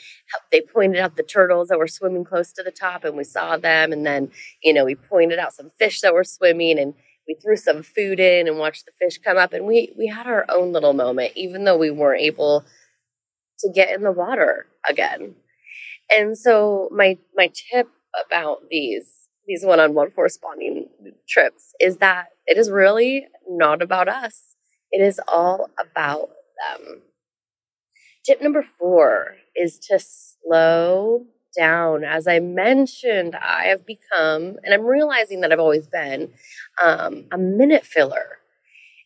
they 0.52 0.60
pointed 0.60 1.00
out 1.00 1.16
the 1.16 1.22
turtles 1.22 1.68
that 1.68 1.78
were 1.78 1.88
swimming 1.88 2.24
close 2.24 2.52
to 2.52 2.62
the 2.62 2.70
top, 2.70 3.04
and 3.04 3.16
we 3.16 3.24
saw 3.24 3.56
them. 3.56 3.92
And 3.92 4.04
then, 4.06 4.30
you 4.62 4.72
know, 4.72 4.84
we 4.84 4.94
pointed 4.94 5.38
out 5.38 5.54
some 5.54 5.70
fish 5.78 6.00
that 6.00 6.14
were 6.14 6.24
swimming, 6.24 6.78
and 6.78 6.94
we 7.26 7.34
threw 7.34 7.56
some 7.56 7.82
food 7.82 8.20
in 8.20 8.46
and 8.48 8.58
watched 8.58 8.86
the 8.86 8.92
fish 9.00 9.18
come 9.18 9.36
up 9.36 9.52
and 9.52 9.66
we 9.66 9.92
we 9.98 10.06
had 10.06 10.26
our 10.26 10.44
own 10.48 10.72
little 10.72 10.92
moment 10.92 11.32
even 11.34 11.64
though 11.64 11.76
we 11.76 11.90
weren't 11.90 12.22
able 12.22 12.64
to 13.58 13.70
get 13.74 13.92
in 13.94 14.02
the 14.02 14.12
water 14.12 14.66
again 14.88 15.34
and 16.10 16.36
so 16.38 16.88
my 16.92 17.18
my 17.34 17.50
tip 17.72 17.88
about 18.26 18.68
these 18.70 19.28
these 19.46 19.64
one-on-one 19.64 20.10
corresponding 20.10 20.88
trips 21.28 21.72
is 21.80 21.98
that 21.98 22.26
it 22.46 22.58
is 22.58 22.70
really 22.70 23.26
not 23.48 23.82
about 23.82 24.08
us 24.08 24.55
it 24.96 25.02
is 25.02 25.20
all 25.28 25.70
about 25.78 26.30
them 26.58 27.02
tip 28.26 28.42
number 28.42 28.62
four 28.62 29.36
is 29.54 29.78
to 29.78 29.98
slow 29.98 31.24
down. 31.56 32.04
As 32.04 32.26
I 32.26 32.40
mentioned, 32.40 33.36
I 33.36 33.66
have 33.66 33.86
become, 33.86 34.56
and 34.64 34.74
I'm 34.74 34.84
realizing 34.84 35.40
that 35.40 35.52
I've 35.52 35.60
always 35.60 35.86
been, 35.86 36.32
um, 36.82 37.26
a 37.32 37.38
minute 37.38 37.86
filler. 37.86 38.38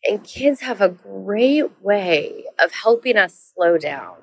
And 0.09 0.25
kids 0.25 0.61
have 0.62 0.80
a 0.80 0.88
great 0.88 1.82
way 1.82 2.44
of 2.62 2.73
helping 2.73 3.18
us 3.18 3.52
slow 3.54 3.78
down. 3.78 4.16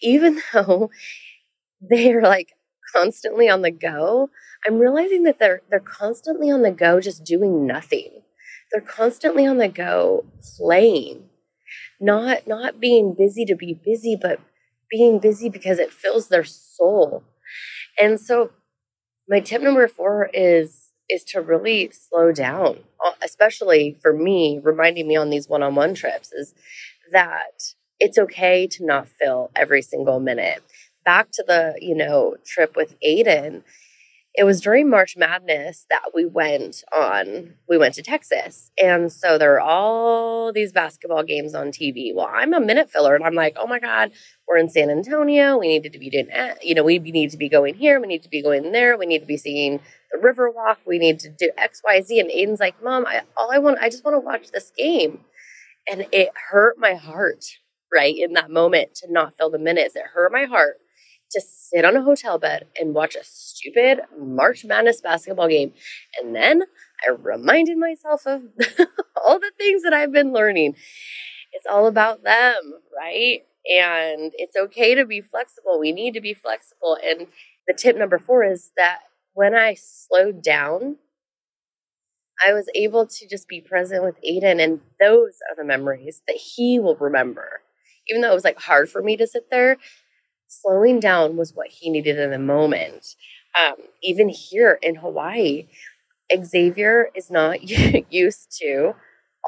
Even 0.00 0.40
though 0.52 0.90
they're 1.80 2.22
like 2.22 2.54
constantly 2.94 3.48
on 3.48 3.62
the 3.62 3.70
go, 3.72 4.30
I'm 4.66 4.78
realizing 4.78 5.24
that 5.24 5.38
they're 5.38 5.62
they're 5.70 5.80
constantly 5.80 6.50
on 6.50 6.62
the 6.62 6.70
go 6.70 7.00
just 7.00 7.24
doing 7.24 7.66
nothing. 7.66 8.22
They're 8.72 8.80
constantly 8.80 9.46
on 9.46 9.58
the 9.58 9.68
go 9.68 10.24
playing. 10.56 11.28
Not 12.00 12.46
not 12.46 12.80
being 12.80 13.14
busy 13.14 13.44
to 13.46 13.56
be 13.56 13.74
busy, 13.74 14.16
but 14.20 14.40
being 14.90 15.18
busy 15.20 15.48
because 15.48 15.78
it 15.78 15.92
fills 15.92 16.28
their 16.28 16.44
soul 16.44 17.24
and 17.98 18.20
so 18.20 18.50
my 19.28 19.40
tip 19.40 19.62
number 19.62 19.86
four 19.88 20.30
is 20.32 20.92
is 21.08 21.24
to 21.24 21.40
really 21.40 21.90
slow 21.92 22.32
down, 22.32 22.78
uh, 23.04 23.12
especially 23.22 23.96
for 24.02 24.12
me, 24.12 24.60
reminding 24.62 25.06
me 25.06 25.16
on 25.16 25.30
these 25.30 25.48
one-on-one 25.48 25.94
trips 25.94 26.32
is 26.32 26.54
that 27.12 27.62
it's 28.00 28.18
okay 28.18 28.66
to 28.66 28.84
not 28.84 29.08
fill 29.08 29.50
every 29.54 29.82
single 29.82 30.20
minute. 30.20 30.62
Back 31.04 31.28
to 31.34 31.44
the, 31.46 31.76
you 31.80 31.94
know, 31.94 32.36
trip 32.44 32.76
with 32.76 32.96
Aiden, 33.00 33.62
it 34.36 34.44
was 34.44 34.60
during 34.60 34.90
March 34.90 35.16
Madness 35.16 35.86
that 35.88 36.10
we 36.14 36.26
went 36.26 36.84
on, 36.92 37.54
we 37.68 37.78
went 37.78 37.94
to 37.94 38.02
Texas. 38.02 38.70
And 38.80 39.10
so 39.10 39.38
there 39.38 39.54
are 39.54 39.60
all 39.60 40.52
these 40.52 40.72
basketball 40.72 41.22
games 41.22 41.54
on 41.54 41.68
TV. 41.68 42.14
Well, 42.14 42.28
I'm 42.30 42.52
a 42.52 42.60
minute 42.60 42.90
filler 42.90 43.14
and 43.14 43.24
I'm 43.24 43.34
like, 43.34 43.56
oh 43.58 43.66
my 43.66 43.78
God, 43.78 44.12
we're 44.46 44.58
in 44.58 44.68
San 44.68 44.90
Antonio. 44.90 45.56
We 45.56 45.68
need 45.68 45.90
to 45.90 45.98
be 45.98 46.10
doing, 46.10 46.28
you 46.62 46.74
know, 46.74 46.84
we 46.84 46.98
need 46.98 47.30
to 47.30 47.38
be 47.38 47.48
going 47.48 47.76
here. 47.76 47.98
We 47.98 48.06
need 48.06 48.22
to 48.24 48.28
be 48.28 48.42
going 48.42 48.72
there. 48.72 48.98
We 48.98 49.06
need 49.06 49.20
to 49.20 49.26
be 49.26 49.38
seeing 49.38 49.80
the 50.12 50.18
river 50.18 50.50
walk. 50.50 50.80
We 50.86 50.98
need 50.98 51.18
to 51.20 51.30
do 51.30 51.50
X, 51.56 51.80
Y, 51.82 52.02
Z. 52.02 52.20
And 52.20 52.30
Aiden's 52.30 52.60
like, 52.60 52.82
mom, 52.84 53.06
I, 53.06 53.22
all 53.38 53.50
I 53.50 53.58
want, 53.58 53.78
I 53.80 53.88
just 53.88 54.04
want 54.04 54.16
to 54.16 54.20
watch 54.20 54.50
this 54.52 54.70
game. 54.76 55.20
And 55.90 56.06
it 56.12 56.30
hurt 56.50 56.76
my 56.78 56.94
heart, 56.94 57.44
right? 57.92 58.14
In 58.14 58.34
that 58.34 58.50
moment 58.50 58.96
to 58.96 59.10
not 59.10 59.34
fill 59.38 59.50
the 59.50 59.58
minutes. 59.58 59.96
It 59.96 60.04
hurt 60.12 60.30
my 60.30 60.44
heart 60.44 60.76
to 61.36 61.46
sit 61.46 61.84
on 61.84 61.96
a 61.96 62.02
hotel 62.02 62.38
bed 62.38 62.66
and 62.80 62.94
watch 62.94 63.14
a 63.14 63.22
stupid 63.22 64.00
March 64.18 64.64
Madness 64.64 65.00
basketball 65.00 65.48
game. 65.48 65.72
And 66.20 66.34
then 66.34 66.62
I 67.06 67.10
reminded 67.10 67.76
myself 67.78 68.26
of 68.26 68.42
all 69.24 69.38
the 69.38 69.52
things 69.58 69.82
that 69.82 69.92
I've 69.92 70.12
been 70.12 70.32
learning. 70.32 70.76
It's 71.52 71.66
all 71.70 71.86
about 71.86 72.24
them, 72.24 72.54
right? 72.96 73.40
And 73.68 74.32
it's 74.36 74.56
okay 74.56 74.94
to 74.94 75.04
be 75.04 75.20
flexible. 75.20 75.78
We 75.78 75.92
need 75.92 76.14
to 76.14 76.20
be 76.20 76.34
flexible. 76.34 76.96
And 77.04 77.26
the 77.66 77.74
tip 77.74 77.96
number 77.96 78.18
four 78.18 78.44
is 78.44 78.72
that 78.76 79.00
when 79.34 79.54
I 79.54 79.74
slowed 79.74 80.42
down, 80.42 80.96
I 82.44 82.52
was 82.52 82.68
able 82.74 83.06
to 83.06 83.28
just 83.28 83.48
be 83.48 83.60
present 83.60 84.04
with 84.04 84.16
Aiden. 84.22 84.62
And 84.62 84.80
those 85.00 85.38
are 85.50 85.56
the 85.56 85.64
memories 85.64 86.22
that 86.26 86.36
he 86.36 86.78
will 86.78 86.96
remember. 86.96 87.62
Even 88.08 88.22
though 88.22 88.30
it 88.30 88.34
was 88.34 88.44
like 88.44 88.60
hard 88.60 88.88
for 88.88 89.02
me 89.02 89.16
to 89.16 89.26
sit 89.26 89.50
there, 89.50 89.78
slowing 90.48 91.00
down 91.00 91.36
was 91.36 91.54
what 91.54 91.68
he 91.68 91.90
needed 91.90 92.18
in 92.18 92.30
the 92.30 92.38
moment. 92.38 93.14
Um, 93.58 93.74
even 94.02 94.28
here 94.28 94.78
in 94.82 94.96
Hawaii, 94.96 95.68
Xavier 96.44 97.10
is 97.14 97.30
not 97.30 97.62
used 98.12 98.56
to 98.60 98.94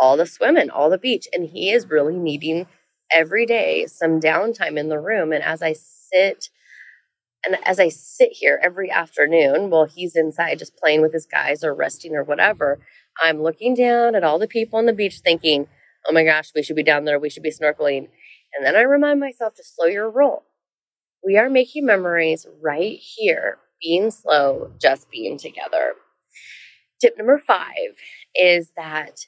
all 0.01 0.17
the 0.17 0.27
swimming, 0.27 0.71
all 0.71 0.91
the 0.91 0.99
beach, 0.99 1.27
and 1.33 1.49
he 1.49 1.71
is 1.71 1.89
really 1.89 2.17
needing 2.17 2.67
every 3.13 3.47
day 3.47 3.87
some 3.87 4.21
downtime 4.21 4.79
in 4.79 4.89
the 4.89 5.01
room. 5.01 5.33
And 5.33 5.43
as 5.43 5.63
I 5.63 5.73
sit 5.73 6.51
and 7.47 7.57
as 7.65 7.79
I 7.79 7.89
sit 7.89 8.31
here 8.33 8.59
every 8.63 8.91
afternoon 8.91 9.71
while 9.71 9.85
he's 9.87 10.17
inside 10.17 10.59
just 10.59 10.77
playing 10.77 11.03
with 11.03 11.13
his 11.13 11.27
guys 11.27 11.63
or 11.63 11.75
resting 11.75 12.15
or 12.17 12.25
whatever, 12.25 12.81
I'm 13.23 13.43
looking 13.43 13.75
down 13.75 14.15
at 14.15 14.25
all 14.25 14.39
the 14.39 14.49
people 14.49 14.79
on 14.79 14.87
the 14.87 14.93
beach 14.93 15.21
thinking, 15.21 15.69
oh 16.07 16.13
my 16.13 16.25
gosh, 16.25 16.51
we 16.55 16.63
should 16.63 16.77
be 16.77 16.83
down 16.83 17.05
there, 17.05 17.19
we 17.19 17.31
should 17.31 17.43
be 17.43 17.53
snorkeling. 17.53 18.09
And 18.57 18.65
then 18.65 18.77
I 18.77 18.83
remind 18.83 19.21
myself 19.21 19.55
to 19.55 19.65
slow 19.65 19.87
your 19.87 20.11
roll. 20.11 20.45
We 21.25 21.37
are 21.37 21.51
making 21.51 21.85
memories 21.85 22.47
right 22.63 22.99
here, 22.99 23.59
being 23.83 24.11
slow, 24.11 24.73
just 24.81 25.11
being 25.11 25.39
together. 25.39 25.95
Tip 27.01 27.17
number 27.17 27.39
five 27.39 27.97
is 28.35 28.73
that 28.77 29.27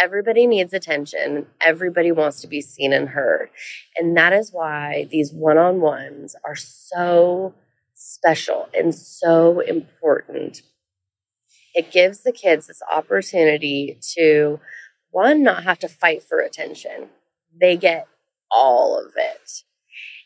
everybody 0.00 0.46
needs 0.46 0.72
attention. 0.72 1.46
Everybody 1.60 2.12
wants 2.12 2.40
to 2.40 2.46
be 2.46 2.60
seen 2.60 2.92
and 2.92 3.08
heard. 3.08 3.50
And 3.96 4.16
that 4.16 4.32
is 4.32 4.52
why 4.52 5.06
these 5.10 5.32
one 5.32 5.58
on 5.58 5.80
ones 5.80 6.34
are 6.44 6.56
so 6.56 7.54
special 7.94 8.68
and 8.76 8.94
so 8.94 9.60
important. 9.60 10.62
It 11.74 11.90
gives 11.90 12.22
the 12.22 12.32
kids 12.32 12.66
this 12.66 12.82
opportunity 12.90 13.98
to, 14.16 14.60
one, 15.10 15.42
not 15.42 15.64
have 15.64 15.78
to 15.80 15.88
fight 15.88 16.22
for 16.22 16.38
attention, 16.40 17.08
they 17.58 17.76
get 17.76 18.06
all 18.50 18.98
of 18.98 19.12
it. 19.16 19.62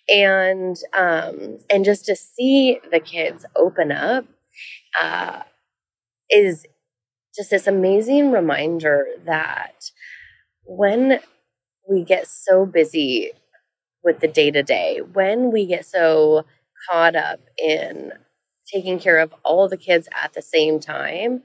And 0.09 0.77
um, 0.97 1.59
and 1.69 1.85
just 1.85 2.07
to 2.07 2.17
see 2.17 2.81
the 2.91 3.01
kids 3.01 3.45
open 3.57 3.91
up 3.91 4.25
uh, 5.01 5.43
is 6.31 6.67
just 7.37 7.51
this 7.51 7.67
amazing 7.67 8.33
reminder 8.33 9.07
that 9.27 9.91
when 10.65 11.21
we 11.89 12.05
get 12.05 12.29
so 12.29 12.67
busy 12.67 13.33
with 14.05 14.21
the 14.21 14.29
day 14.29 14.51
to 14.51 14.63
day, 14.63 15.01
when 15.15 15.51
we 15.53 15.67
get 15.67 15.87
so 15.87 16.45
caught 16.91 17.17
up 17.17 17.41
in 17.59 18.13
taking 18.73 18.99
care 18.99 19.19
of 19.19 19.35
all 19.45 19.69
the 19.69 19.77
kids 19.77 20.09
at 20.23 20.33
the 20.35 20.43
same 20.43 20.81
time, 20.81 21.43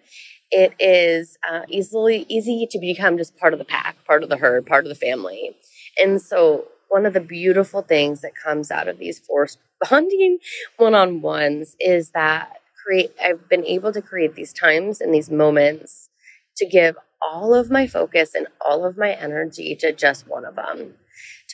it 0.51 0.74
is 0.80 1.38
uh, 1.50 1.62
easily 1.70 2.25
easy 2.30 2.68
to 2.72 2.80
become 2.80 3.18
just 3.18 3.38
part 3.38 3.53
of 3.53 3.60
the 3.60 3.65
pack, 3.65 3.98
part 4.06 4.24
of 4.24 4.30
the 4.30 4.38
herd, 4.38 4.65
part 4.65 4.86
of 4.86 4.89
the 4.89 4.96
family. 4.96 5.56
And 6.01 6.22
so, 6.22 6.65
one 6.92 7.08
of 7.08 7.14
the 7.14 7.22
beautiful 7.22 7.82
things 7.82 8.22
that 8.22 8.36
comes 8.36 8.72
out 8.72 8.90
of 8.90 9.00
these 9.00 9.20
forced 9.20 9.60
bonding 9.90 10.40
one 10.78 10.96
on 10.96 11.22
ones 11.22 11.76
is 11.80 12.12
that 12.12 12.60
create 12.86 13.14
I've 13.24 13.50
been 13.50 13.66
able 13.66 13.94
to 13.94 14.02
create 14.02 14.36
these 14.36 14.54
times 14.54 15.02
and 15.02 15.14
these 15.14 15.32
moments 15.32 16.10
to 16.58 16.68
give 16.68 16.98
all 17.22 17.56
of 17.56 17.72
my 17.72 17.88
focus 17.88 18.36
and 18.36 18.48
all 18.66 18.86
of 18.86 18.98
my 18.98 19.14
energy 19.14 19.76
to 19.78 19.94
just 19.94 20.28
one 20.28 20.46
of 20.46 20.56
them. 20.56 20.96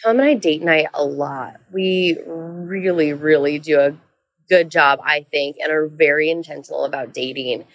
Tom 0.03 0.19
and 0.19 0.29
I 0.29 0.33
date 0.35 0.63
night 0.63 0.87
a 0.93 1.05
lot. 1.05 1.57
We 1.71 2.17
really, 2.25 3.13
really 3.13 3.59
do 3.59 3.79
a 3.79 3.95
good 4.49 4.71
job, 4.71 4.99
I 5.03 5.25
think, 5.31 5.57
and 5.61 5.71
are 5.71 5.87
very 5.87 6.29
intentional 6.31 6.85
about 6.85 7.13
dating. 7.13 7.65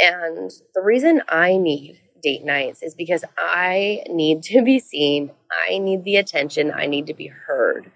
And 0.00 0.50
the 0.74 0.82
reason 0.82 1.22
I 1.28 1.56
need 1.58 2.01
date 2.22 2.44
nights 2.44 2.82
is 2.82 2.94
because 2.94 3.24
I 3.36 4.02
need 4.08 4.42
to 4.44 4.62
be 4.62 4.78
seen, 4.78 5.32
I 5.68 5.78
need 5.78 6.04
the 6.04 6.16
attention, 6.16 6.72
I 6.72 6.86
need 6.86 7.06
to 7.06 7.14
be 7.14 7.26
heard. 7.26 7.90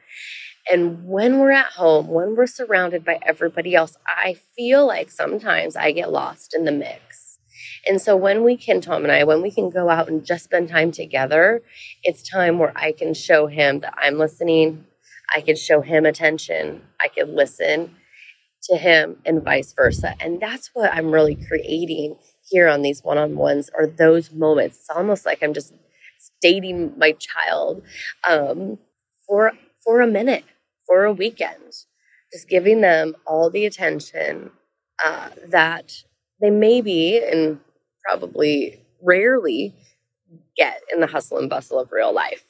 And 0.70 1.06
when 1.06 1.38
we're 1.38 1.52
at 1.52 1.72
home, 1.72 2.08
when 2.08 2.34
we're 2.34 2.46
surrounded 2.48 3.04
by 3.04 3.20
everybody 3.22 3.74
else, 3.74 3.96
I 4.06 4.36
feel 4.56 4.86
like 4.86 5.10
sometimes 5.10 5.76
I 5.76 5.92
get 5.92 6.10
lost 6.10 6.54
in 6.54 6.64
the 6.64 6.72
mix. 6.72 7.38
And 7.86 8.02
so 8.02 8.16
when 8.16 8.42
we 8.42 8.56
can, 8.56 8.80
Tom 8.80 9.04
and 9.04 9.12
I, 9.12 9.22
when 9.24 9.42
we 9.42 9.52
can 9.52 9.70
go 9.70 9.88
out 9.88 10.08
and 10.08 10.24
just 10.24 10.44
spend 10.44 10.68
time 10.68 10.90
together, 10.90 11.62
it's 12.02 12.28
time 12.28 12.58
where 12.58 12.72
I 12.76 12.90
can 12.90 13.14
show 13.14 13.46
him 13.46 13.80
that 13.80 13.94
I'm 13.96 14.18
listening. 14.18 14.84
I 15.34 15.40
can 15.40 15.54
show 15.54 15.82
him 15.82 16.04
attention. 16.04 16.82
I 17.00 17.08
can 17.08 17.36
listen 17.36 17.94
to 18.64 18.76
him 18.76 19.18
and 19.24 19.44
vice 19.44 19.72
versa. 19.72 20.16
And 20.18 20.40
that's 20.40 20.70
what 20.74 20.92
I'm 20.92 21.12
really 21.12 21.36
creating 21.36 22.16
here 22.48 22.68
on 22.68 22.82
these 22.82 23.02
one 23.02 23.18
on 23.18 23.36
ones 23.36 23.70
are 23.76 23.86
those 23.86 24.32
moments. 24.32 24.78
It's 24.78 24.90
almost 24.90 25.26
like 25.26 25.42
I'm 25.42 25.54
just 25.54 25.74
dating 26.40 26.96
my 26.98 27.12
child 27.12 27.82
um, 28.28 28.78
for 29.26 29.52
for 29.84 30.00
a 30.00 30.06
minute 30.06 30.44
for 30.86 31.04
a 31.04 31.12
weekend, 31.12 31.84
just 32.32 32.48
giving 32.48 32.80
them 32.80 33.16
all 33.26 33.50
the 33.50 33.66
attention 33.66 34.50
uh, 35.04 35.30
that 35.48 36.04
they 36.40 36.50
maybe 36.50 37.18
and 37.18 37.60
probably 38.04 38.80
rarely 39.02 39.74
get 40.56 40.80
in 40.92 41.00
the 41.00 41.06
hustle 41.06 41.38
and 41.38 41.50
bustle 41.50 41.80
of 41.80 41.92
real 41.92 42.14
life. 42.14 42.44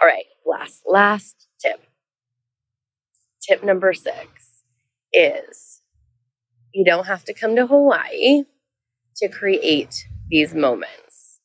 All 0.00 0.08
right, 0.08 0.24
last 0.46 0.82
last 0.86 1.48
tip. 1.60 1.82
Tip 3.40 3.64
number 3.64 3.92
6 3.94 4.14
is 5.12 5.80
you 6.74 6.84
don't 6.84 7.06
have 7.06 7.24
to 7.24 7.32
come 7.32 7.56
to 7.56 7.66
Hawaii 7.66 8.44
to 9.18 9.28
create 9.28 10.06
these 10.28 10.54
moments. 10.54 11.40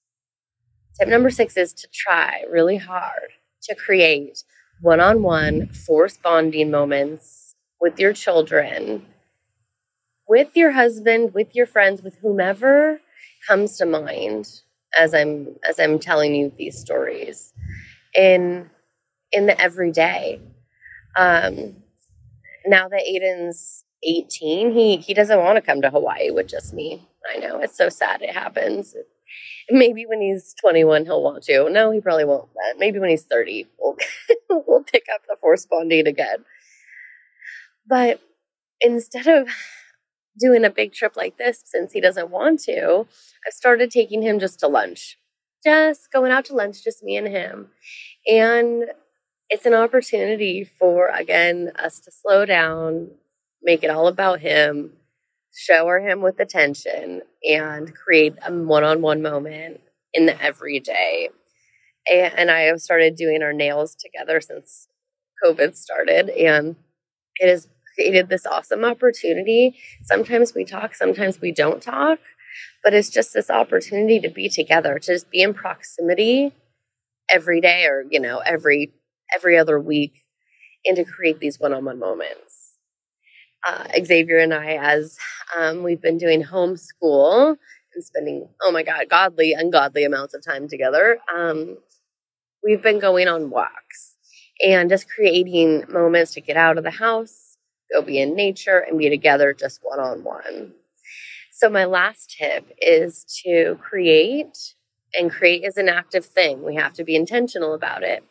Tip 1.00 1.08
number 1.10 1.30
6 1.30 1.58
is 1.58 1.74
to 1.74 1.88
try 1.94 2.44
really 2.50 2.78
hard 2.78 3.32
to 3.64 3.76
create 3.76 4.44
one 4.82 5.00
on 5.00 5.24
one 5.24 5.68
force 5.70 6.18
bonding 6.18 6.70
moments 6.70 7.56
with 7.82 8.00
your 8.00 8.14
children, 8.14 9.06
with 10.28 10.56
your 10.56 10.72
husband, 10.72 11.34
with 11.34 11.56
your 11.56 11.66
friends, 11.66 12.02
with 12.02 12.18
whomever 12.18 13.02
comes 13.48 13.78
to 13.78 13.86
mind 13.86 14.62
as 14.98 15.14
I'm 15.14 15.56
as 15.68 15.80
I'm 15.80 16.00
telling 16.00 16.36
you 16.36 16.52
these 16.58 16.78
stories 16.80 17.54
in 18.16 18.70
in 19.32 19.48
the 19.48 19.60
everyday. 19.60 20.42
Um, 21.16 21.78
now 22.66 22.88
that 22.90 23.04
Aiden's 23.10 23.86
18, 24.04 24.74
he 24.74 24.98
he 24.98 25.14
doesn't 25.14 25.40
want 25.40 25.58
to 25.58 25.62
come 25.62 25.82
to 25.82 25.90
Hawaii 25.90 26.32
with 26.32 26.48
just 26.48 26.74
me. 26.74 27.08
I 27.32 27.38
know 27.38 27.60
it's 27.60 27.78
so 27.78 27.90
sad 27.90 28.22
it 28.22 28.34
happens. 28.34 28.96
Maybe 29.70 30.06
when 30.06 30.22
he's 30.22 30.54
21, 30.62 31.06
he'll 31.06 31.24
want 31.24 31.44
to. 31.44 31.70
No, 31.70 31.92
he 31.92 32.02
probably 32.02 32.26
won't. 32.26 32.50
But 32.54 32.80
Maybe 32.80 33.00
when 33.00 33.10
he's 33.10 33.24
30, 33.24 33.68
we'll, 33.80 33.98
we'll 34.68 34.84
pick 34.84 35.06
up 35.14 35.22
the 35.28 35.38
force 35.40 35.66
bonding 35.66 36.08
again. 36.08 36.46
But 37.88 38.22
instead 38.82 39.28
of 39.28 39.48
doing 40.40 40.66
a 40.66 40.70
big 40.70 40.94
trip 40.94 41.16
like 41.16 41.38
this, 41.38 41.62
since 41.66 41.92
he 41.92 42.02
doesn't 42.02 42.30
want 42.30 42.62
to, 42.62 43.08
I've 43.48 43.54
started 43.54 43.92
taking 43.92 44.22
him 44.22 44.40
just 44.40 44.60
to 44.60 44.68
lunch. 44.68 45.18
Just 45.64 46.12
going 46.12 46.32
out 46.32 46.46
to 46.46 46.56
lunch, 46.56 46.84
just 46.84 47.04
me 47.04 47.16
and 47.16 47.28
him. 47.28 47.70
And 48.28 48.86
it's 49.50 49.66
an 49.66 49.74
opportunity 49.74 50.64
for, 50.64 51.08
again, 51.08 51.72
us 51.78 52.00
to 52.02 52.12
slow 52.12 52.46
down, 52.46 53.12
make 53.62 53.84
it 53.84 53.90
all 53.90 54.08
about 54.08 54.40
him, 54.42 54.94
shower 55.56 56.00
him 56.00 56.22
with 56.22 56.40
attention 56.40 57.22
and 57.48 57.94
create 57.96 58.36
a 58.46 58.52
one-on-one 58.52 59.22
moment 59.22 59.82
in 60.14 60.26
the 60.26 60.42
everyday. 60.42 61.30
And 62.12 62.52
I 62.52 62.62
have 62.62 62.82
started 62.82 63.16
doing 63.16 63.44
our 63.44 63.54
nails 63.54 63.96
together 63.96 64.42
since 64.42 64.88
COVID 65.44 65.76
started, 65.76 66.30
and 66.30 66.76
it 67.38 67.50
has 67.50 67.68
created 67.96 68.30
this 68.30 68.46
awesome 68.46 68.84
opportunity. 68.84 69.76
Sometimes 70.04 70.54
we 70.54 70.66
talk, 70.66 70.96
sometimes 70.96 71.40
we 71.40 71.52
don't 71.52 71.82
talk, 71.82 72.20
but 72.84 72.94
it's 72.94 73.10
just 73.10 73.34
this 73.34 73.50
opportunity 73.50 74.20
to 74.20 74.30
be 74.30 74.50
together, 74.50 75.00
to 75.00 75.14
just 75.14 75.30
be 75.32 75.42
in 75.42 75.54
proximity 75.54 76.54
every 77.30 77.62
day 77.62 77.86
or, 77.86 78.04
you 78.10 78.20
know, 78.20 78.40
every 78.40 78.94
every 79.34 79.58
other 79.58 79.80
week 79.80 80.26
and 80.86 80.98
to 80.98 81.04
create 81.04 81.40
these 81.40 81.60
one-on-one 81.60 81.98
moments 81.98 82.63
uh, 83.68 83.86
Xavier 84.04 84.40
and 84.40 84.54
I, 84.54 84.78
as 84.82 85.18
um, 85.58 85.84
we've 85.84 86.02
been 86.02 86.18
doing 86.18 86.44
homeschool 86.44 87.58
and 87.96 88.04
spending, 88.04 88.48
oh 88.62 88.72
my 88.72 88.84
God, 88.84 89.08
godly, 89.10 89.54
ungodly 89.54 90.04
amounts 90.04 90.34
of 90.34 90.44
time 90.44 90.68
together, 90.68 91.20
um, 91.34 91.78
we've 92.64 92.82
been 92.82 93.00
going 93.00 93.28
on 93.28 93.50
walks 93.50 94.18
and 94.62 94.90
just 94.90 95.10
creating 95.10 95.86
moments 95.90 96.34
to 96.34 96.42
get 96.42 96.58
out 96.58 96.78
of 96.78 96.84
the 96.84 96.92
house, 96.92 97.58
go 97.92 98.02
be 98.02 98.20
in 98.20 98.36
nature, 98.36 98.80
and 98.80 98.98
be 98.98 99.10
together 99.10 99.54
just 99.54 99.80
one 99.84 100.00
on 100.00 100.24
one. 100.24 100.74
So, 101.52 101.70
my 101.70 101.86
last 101.86 102.36
tip 102.38 102.66
is 102.82 103.26
to 103.46 103.78
create, 103.82 104.76
and 105.18 105.32
create 105.32 105.64
is 105.64 105.78
an 105.78 105.90
active 105.90 106.26
thing. 106.26 106.64
We 106.64 106.76
have 106.76 106.94
to 106.94 107.04
be 107.04 107.16
intentional 107.16 107.74
about 107.74 108.04
it. 108.04 108.24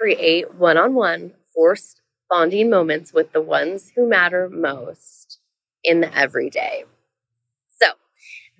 Create 0.00 0.54
one 0.54 0.76
on 0.78 0.94
one 0.94 1.32
forced 1.54 1.99
bonding 2.30 2.70
moments 2.70 3.12
with 3.12 3.32
the 3.32 3.42
ones 3.42 3.92
who 3.96 4.08
matter 4.08 4.48
most 4.48 5.40
in 5.84 6.00
the 6.00 6.16
everyday. 6.16 6.84
So, 7.68 7.92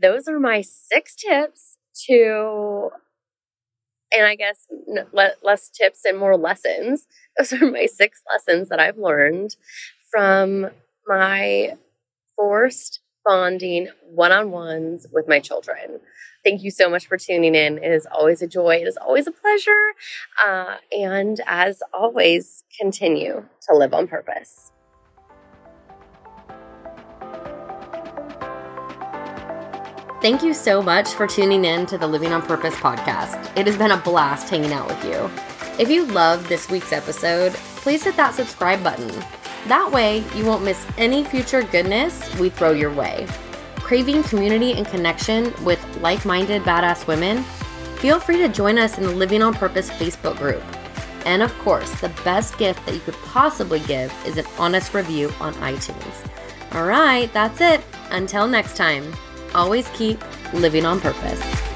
those 0.00 0.28
are 0.28 0.40
my 0.40 0.62
six 0.62 1.16
tips 1.16 1.78
to 2.08 2.90
and 4.12 4.26
I 4.26 4.34
guess 4.34 4.66
less 5.42 5.68
tips 5.70 6.04
and 6.04 6.18
more 6.18 6.36
lessons. 6.36 7.06
Those 7.38 7.52
are 7.54 7.70
my 7.70 7.86
six 7.86 8.22
lessons 8.30 8.68
that 8.68 8.80
I've 8.80 8.98
learned 8.98 9.56
from 10.10 10.70
my 11.06 11.76
forced 12.36 13.00
bonding 13.24 13.88
one 14.08 14.32
on 14.32 14.50
ones 14.50 15.06
with 15.12 15.28
my 15.28 15.40
children. 15.40 16.00
Thank 16.42 16.62
you 16.62 16.70
so 16.70 16.88
much 16.88 17.06
for 17.06 17.18
tuning 17.18 17.54
in. 17.54 17.78
It 17.78 17.92
is 17.92 18.06
always 18.10 18.40
a 18.42 18.46
joy. 18.46 18.76
It 18.76 18.88
is 18.88 18.96
always 18.96 19.26
a 19.26 19.32
pleasure. 19.32 19.92
Uh, 20.44 20.76
and 20.90 21.40
as 21.46 21.82
always, 21.92 22.64
continue 22.80 23.44
to 23.68 23.76
live 23.76 23.92
on 23.92 24.08
purpose. 24.08 24.72
Thank 30.22 30.42
you 30.42 30.52
so 30.52 30.82
much 30.82 31.08
for 31.08 31.26
tuning 31.26 31.64
in 31.64 31.86
to 31.86 31.96
the 31.96 32.06
Living 32.06 32.32
on 32.32 32.42
Purpose 32.42 32.74
podcast. 32.74 33.56
It 33.56 33.66
has 33.66 33.78
been 33.78 33.90
a 33.90 33.96
blast 33.96 34.50
hanging 34.50 34.72
out 34.72 34.86
with 34.86 35.02
you. 35.04 35.30
If 35.78 35.88
you 35.88 36.04
loved 36.04 36.46
this 36.46 36.68
week's 36.68 36.92
episode, 36.92 37.54
please 37.54 38.04
hit 38.04 38.16
that 38.16 38.34
subscribe 38.34 38.84
button. 38.84 39.10
That 39.68 39.90
way, 39.92 40.24
you 40.34 40.44
won't 40.44 40.64
miss 40.64 40.84
any 40.98 41.24
future 41.24 41.62
goodness 41.62 42.34
we 42.36 42.48
throw 42.48 42.72
your 42.72 42.92
way. 42.92 43.26
Craving 43.76 44.22
community 44.24 44.72
and 44.72 44.86
connection 44.86 45.52
with 45.64 45.84
like 46.00 46.24
minded 46.24 46.62
badass 46.62 47.06
women? 47.06 47.42
Feel 47.98 48.18
free 48.18 48.38
to 48.38 48.48
join 48.48 48.78
us 48.78 48.98
in 48.98 49.04
the 49.04 49.10
Living 49.10 49.42
on 49.42 49.52
Purpose 49.52 49.90
Facebook 49.90 50.36
group. 50.38 50.62
And 51.26 51.42
of 51.42 51.56
course, 51.58 51.90
the 52.00 52.08
best 52.24 52.56
gift 52.56 52.84
that 52.86 52.94
you 52.94 53.00
could 53.00 53.14
possibly 53.26 53.80
give 53.80 54.12
is 54.26 54.38
an 54.38 54.46
honest 54.58 54.94
review 54.94 55.32
on 55.40 55.52
iTunes. 55.54 56.30
All 56.72 56.86
right, 56.86 57.30
that's 57.32 57.60
it. 57.60 57.82
Until 58.10 58.46
next 58.46 58.76
time 58.76 59.12
always 59.54 59.88
keep 59.90 60.20
living 60.52 60.86
on 60.86 61.00
purpose. 61.00 61.69